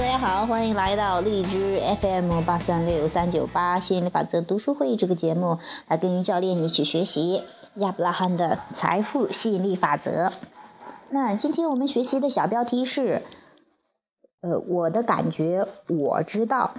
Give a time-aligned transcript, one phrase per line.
[0.00, 5.58] 大家好，欢迎来到荔枝 FM 八三六三九八吸引力法则读书会这个节目，
[5.88, 7.42] 来跟于教练一起学习
[7.74, 10.32] 亚伯拉罕的财富吸引力法则。
[11.10, 13.22] 那今天我们学习的小标题是，
[14.40, 16.72] 呃，我的感觉我知道。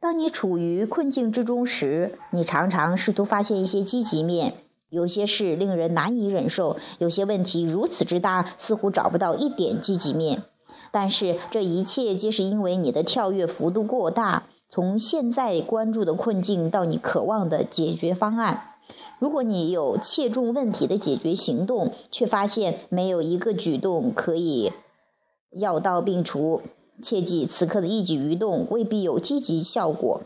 [0.00, 4.54] 当你处于困境之中时，你常常试图发现一些积极面。
[4.88, 10.44] 有些事令人难以忍受，有些问题如此之大，似乎找不到一点积极面。
[10.92, 18.74] 但是这一切皆是因为你的跳跃幅度过大，从现在关注的困境到你渴望的解决方案。
[19.18, 24.72] 如果你有切中问题的解决行动，却发现没有一个举动可以
[25.50, 26.62] 药到病除。
[27.02, 30.22] 切记，此刻的一举一动未必有积极效果。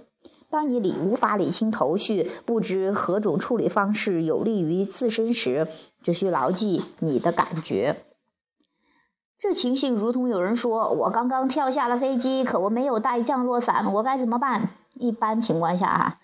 [0.51, 5.69] 当你理无法理清头绪，不知何种处理方式有利于自身时，
[6.03, 8.05] 只需牢记你的感觉。
[9.47, 16.19] 这情形如同有人说：“我刚刚跳下了飞机，可我没有带降落伞，我该怎么办？”一般情况下，哈，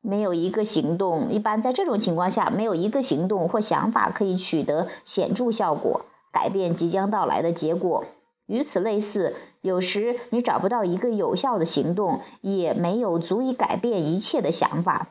[0.00, 1.30] 没有一个行动。
[1.30, 8.06] 一般在这种情况下，没有一个行动或想法可以取得显著效果，改变即将到来的结果。
[8.46, 15.08] 与此类似，有时你找不到一个有效的行动，也没有足以改变一切的想法。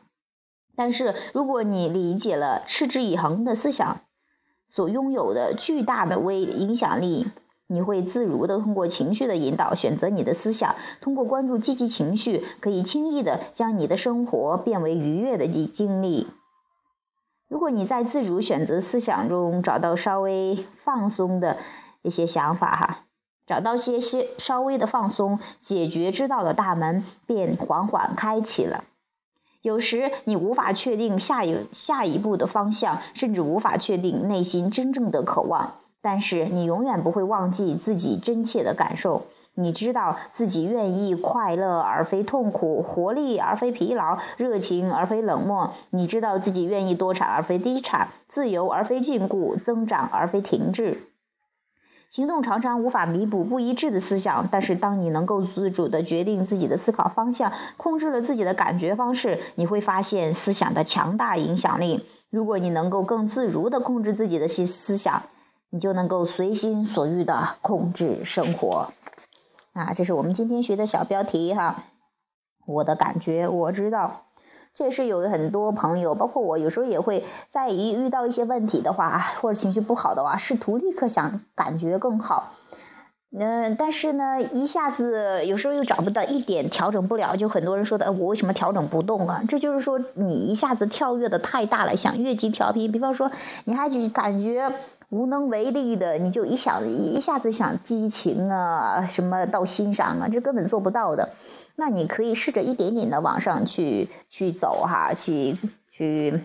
[0.74, 3.98] 但是，如果你理解了持之以恒的思想
[4.74, 7.28] 所拥有的巨大的威影响力，
[7.66, 10.74] 你会自如的通过情绪的引导选择你的思想。
[11.00, 16.28] 通过关注积极情绪，可以轻易的将你的生活变为愉悦的经经历。
[17.48, 21.58] 如果你在自主选择思想中找到稍微放松的
[22.02, 23.00] 一些想法，哈。
[23.46, 28.84] 找到些些稍微的放松，解决之道的大门便缓缓开启了。
[29.60, 35.74] 有时你无法确定下一下一步的方向，甚至无法确定内心真正的渴望，
[36.04, 39.22] 但是你永远不会忘记自己真切的感受。
[39.54, 45.72] 你知道自己愿意快乐而非痛苦，活力而非疲劳，热情而非冷漠。
[45.88, 51.00] 你知道自己愿意多产而非低产，自由而非禁锢，增长而非停滞。
[52.10, 62.04] 行动常常无法弥补不一致的思想，但是当你能够自主地决定自己的思考方向，控制了自己的感觉方式，你会发现思想的强大影响力。
[62.28, 65.22] 如果你能够更自如地控制自己的思思想，
[65.74, 68.92] 你就能够随心所欲的控制生活。
[69.72, 71.82] 啊，这是我们今天学的小标题哈。
[72.64, 74.20] 我的感觉我知道。
[74.72, 82.52] 这也是有很多朋友，包括我，有时候也会在一遇到一些问题的话，或者情绪不好的话，试图立刻想感觉更好。
[83.36, 89.42] 嗯，但是呢，一下子有时候又找不到一点调整不了，就很多人说的，我为什么调整不动啊？
[89.48, 93.32] 这就是说你一下子跳跃的太大了，想越级调频，比方说
[93.64, 94.72] 你还感觉
[95.08, 101.30] 无能为力的，你就一想一下子想激情啊，什么到欣赏啊，这根本做不到的。
[101.74, 105.56] 那你可以试着一点点的往上去去走哈，去
[105.90, 106.40] 去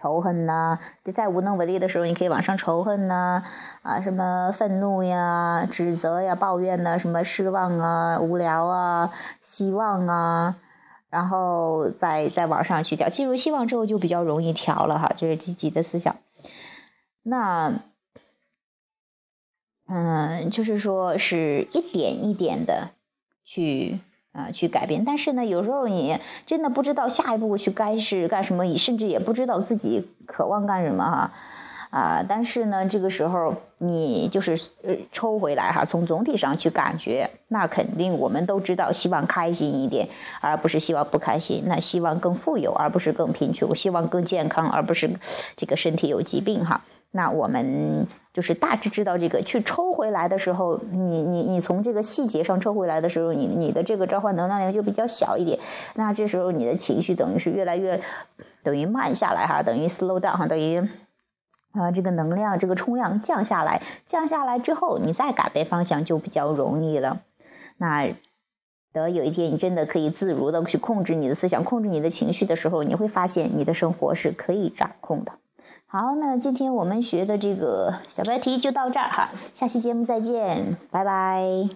[0.00, 3.42] 仇恨呐，就在无能为力的时候，你可以往上仇恨呐，
[3.82, 10.56] 啊，什么愤怒呀、指责呀、抱怨呐，什么失望啊、无聊啊、希望啊，
[11.10, 16.16] 然后再再往上去调，进入希望之后就比较容易调了哈，就是积极的思想。
[17.24, 17.80] 那，
[19.88, 22.90] 嗯，就是说是一点一点的
[23.44, 24.00] 去。
[24.38, 31.32] 啊，去改变，但是呢，有时候你真的不知道下一步去该是干什么，甚至也不知道自己渴望干什么哈，
[31.90, 34.52] 啊，但是呢，这个时候你就是
[34.84, 40.08] 呃抽回来哈，从总体上去感觉，那肯定我们都知道，希望开心一点，
[40.40, 45.10] 而不是希望不开心，那希望更富有，而不是更贫穷，希望更健康，而不是
[45.56, 46.84] 这个身体有疾病哈。
[47.10, 48.06] 那我们
[48.38, 55.58] 就是大致知道这个，去抽回来的时候，你你你从这个细节上抽回来的时候，你你的这个召唤能量量就比较小一点。
[55.96, 58.00] 那这时候你的情绪等于是越来越
[58.62, 60.88] 等于慢下来哈，等于 slow down 哈，等于
[61.72, 67.22] 啊这个能量这个冲量降下来，降下来之后，你再改变方向就比较容易了。
[67.76, 68.14] 那
[68.92, 75.32] 等有一天你真的可以自如的去控制你的思想，控制你的情绪的时候，你会发现你的生活是可以掌控的。
[75.90, 81.70] 好，那今天我们学的这个小白题就到这儿哈，下期节目再见，拜拜。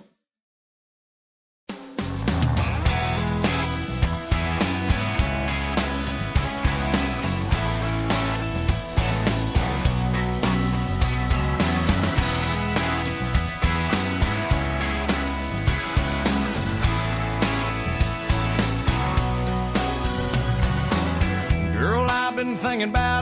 [22.61, 23.22] Thinking about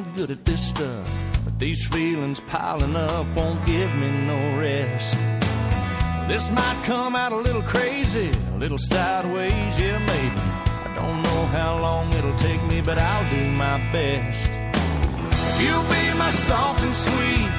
[0.00, 1.06] ain't good at this stuff,
[1.44, 5.18] but these feelings piling up won't give me no rest.
[6.28, 10.40] This might come out a little crazy, a little sideways, yeah, maybe.
[10.86, 14.50] I don't know how long it'll take me, but I'll do my best.
[15.60, 17.50] You'll be my soft and sweet,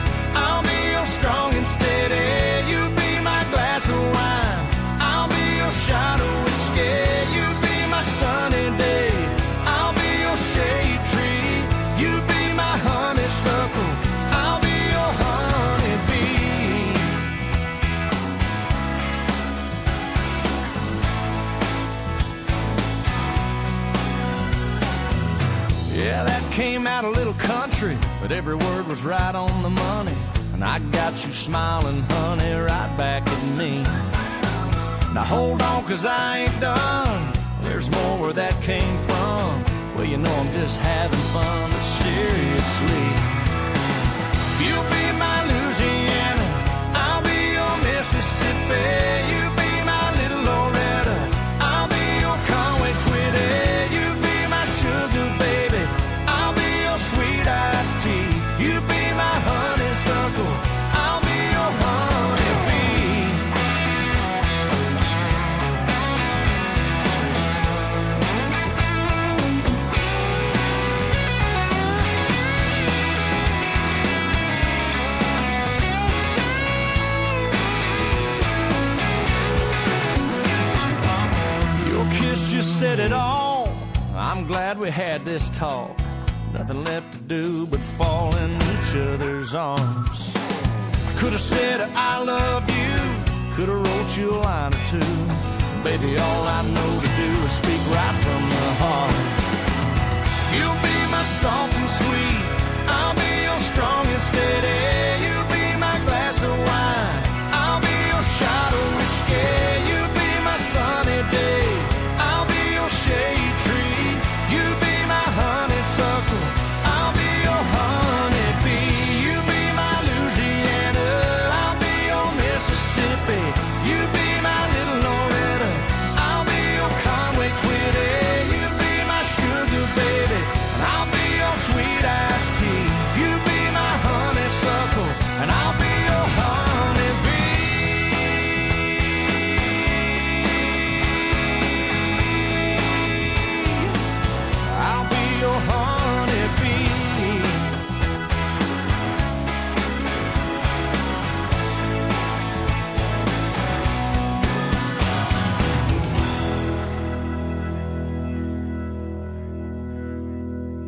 [26.82, 30.16] came out a little country, but every word was right on the money.
[30.52, 33.84] And I got you smiling, honey, right back at me.
[35.14, 37.34] Now hold on, cause I ain't done.
[37.62, 39.64] There's more where that came from.
[39.94, 41.70] Well, you know I'm just having fun,
[82.82, 83.70] said it all.
[84.16, 85.96] I'm glad we had this talk.
[86.52, 90.34] Nothing left to do but fall in each other's arms.
[90.36, 92.98] I could have said I love you,
[93.54, 95.14] could have wrote you a line or two.
[95.84, 99.26] Baby, all I know to do is speak right from the heart.
[100.56, 101.70] You'll be my song